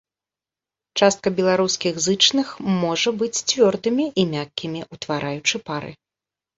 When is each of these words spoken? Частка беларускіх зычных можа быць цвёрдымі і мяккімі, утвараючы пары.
Частка 1.01 1.27
беларускіх 1.39 2.01
зычных 2.07 2.47
можа 2.81 3.09
быць 3.21 3.33
цвёрдымі 3.49 4.11
і 4.11 4.27
мяккімі, 4.35 4.79
утвараючы 4.93 5.67
пары. 5.71 5.91